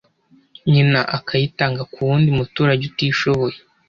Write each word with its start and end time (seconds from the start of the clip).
nyina 0.71 0.99
akayitanga 1.17 1.81
ku 1.91 1.97
wundi 2.07 2.29
muturage 2.37 2.83
utishoboye 2.91 3.57